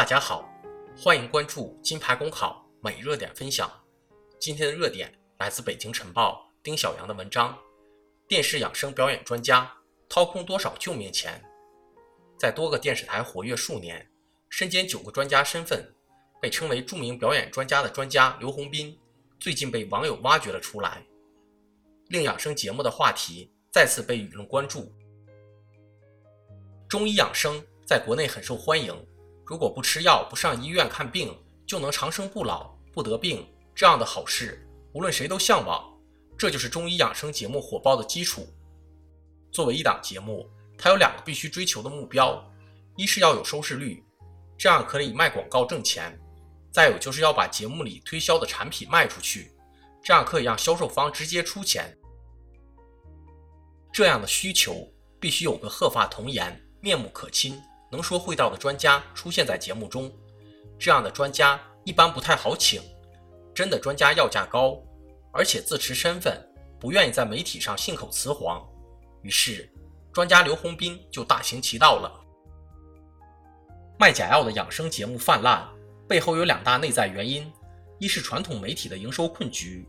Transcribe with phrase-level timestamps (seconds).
[0.00, 0.50] 大家好，
[0.96, 3.70] 欢迎关注金牌公考每热点分享。
[4.38, 7.54] 今天的热点来自北京晨报丁小阳的文章：
[8.26, 9.70] 电视养生表演专家
[10.08, 11.44] 掏空多少救命钱？
[12.38, 14.10] 在多个电视台活跃数年，
[14.48, 15.94] 身兼九个专家身份，
[16.40, 18.98] 被称为著名表演专家的专家刘洪斌，
[19.38, 21.04] 最近被网友挖掘了出来，
[22.08, 24.90] 令养生节目的话题再次被舆论关注。
[26.88, 29.06] 中医养生在国内很受欢迎。
[29.50, 31.36] 如果不吃药、不上医院看病，
[31.66, 35.92] 就能长生不老、不得病，这样的好事，无论谁都向往。
[36.38, 38.46] 这就是中医养生节目火爆的基础。
[39.50, 42.48] 作为一档节目，它有两个必须追求的目标：
[42.96, 44.00] 一是要有收视率，
[44.56, 46.12] 这样可以卖广告挣钱；
[46.70, 49.50] 再有就是要把节目里推销的产品卖出去，
[50.00, 51.98] 这样可以让销售方直接出钱。
[53.92, 54.88] 这样的需求
[55.18, 57.60] 必须有个鹤发童颜、面目可亲。
[57.90, 60.10] 能说会道的专家出现在节目中，
[60.78, 62.80] 这样的专家一般不太好请。
[63.52, 64.80] 真的专家要价高，
[65.32, 66.40] 而且自持身份，
[66.78, 68.64] 不愿意在媒体上信口雌黄。
[69.22, 69.68] 于是，
[70.12, 72.10] 专家刘洪斌就大行其道了。
[73.98, 75.68] 卖假药的养生节目泛滥，
[76.08, 77.52] 背后有两大内在原因：
[77.98, 79.86] 一是传统媒体的营收困局，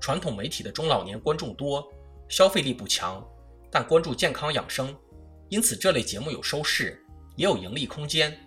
[0.00, 1.86] 传统媒体的中老年观众多，
[2.28, 3.24] 消费力不强，
[3.70, 4.96] 但关注健康养生，
[5.48, 7.01] 因此这类节目有收视。
[7.36, 8.38] 也有盈利空间。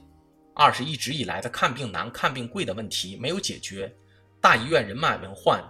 [0.54, 3.94] 二是一直以来的看病难、看病贵的问题没有解决，
[4.40, 5.62] 大医院人满为患，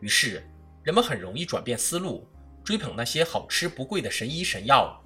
[0.00, 0.46] 于是
[0.82, 2.28] 人们很容易转变思路，
[2.62, 5.02] 追捧那些好吃不贵的神医神药。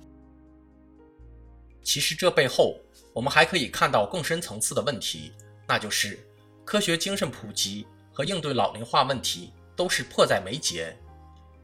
[1.85, 2.81] 其实这背后，
[3.13, 5.33] 我们还可以看到更深层次的问题，
[5.69, 6.19] 那就是
[6.65, 10.99] 科学精神普及和应对老龄化问题都是迫在眉睫。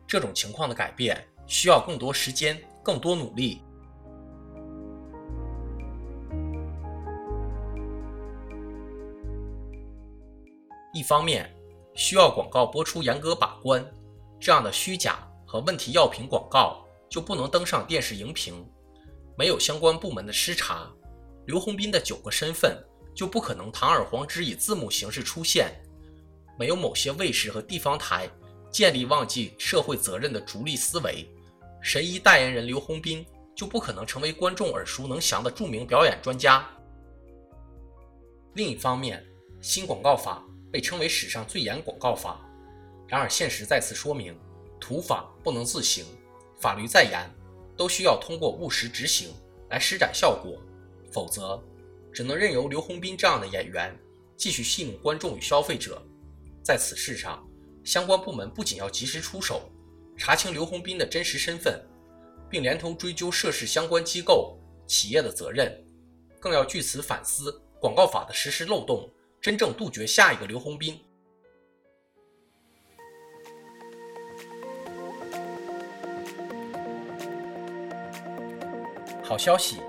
[0.07, 3.63] 这种情况的改变需要更多时间、更多努力。
[10.95, 11.53] 一方面
[11.95, 13.85] 需要广告播出严格把关，
[14.41, 18.65] 这样的虚假和问题药品广告就不能登上电视荧屏。
[19.37, 20.89] 没有相关部门的失查，
[21.47, 22.81] 刘洪斌的九个身份
[23.13, 25.75] 就不可能堂而皇之以字幕形式出现。
[26.57, 28.31] 没有某些卫视和地方台
[28.71, 31.29] 建立忘记社会责任的逐利思维，
[31.83, 33.27] 神医代言人刘洪斌
[33.57, 36.65] 就不可能成为观众耳熟能详的著名表演专家。
[38.53, 39.27] 另一方面，
[39.61, 40.41] 新广告法。
[40.75, 42.45] 被称为史上最严广告法，
[43.07, 44.37] 然而现实再次说明，
[44.81, 46.05] 土法不能自行，
[46.61, 47.31] 法律再严，
[47.77, 49.33] 都需要通过务实执行
[49.71, 50.61] 来施展效果，
[51.13, 51.63] 否则
[52.13, 53.97] 只能任由刘洪斌这样的演员
[54.37, 56.05] 继续戏弄观众与消费者。
[56.61, 57.49] 在此事上，
[57.85, 59.71] 相关部门不仅要及时出手，
[60.17, 61.81] 查清刘洪斌的真实身份，
[62.51, 64.59] 并连同追究涉事相关机构
[64.89, 65.73] 企业的责任，
[66.41, 69.09] 更要据此反思广告法的实施漏洞。
[69.45, 70.99] 真正杜绝下一个刘洪斌。
[79.23, 79.83] 好消息，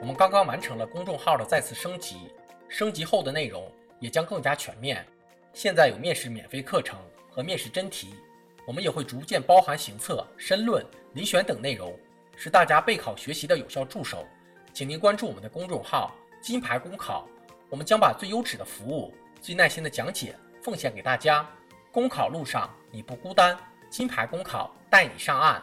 [0.00, 2.30] 我们刚刚完成了公众号的再次升级，
[2.68, 5.04] 升级后的内容也将更加全面。
[5.52, 6.96] 现在有面试免费课程
[7.32, 8.14] 和面试真题，
[8.64, 11.98] 我们也会逐渐包含行测、申论、遴选等内容，
[12.36, 14.24] 是大家备考学习的有效助手。
[14.72, 17.28] 请您关注我们的公众号“金牌公考”。
[17.70, 21.48] 我们将把最优质的服务、最耐心的讲解奉献给大家。
[21.92, 23.56] 公考路上你不孤单，
[23.88, 25.62] 金牌公考带你上岸。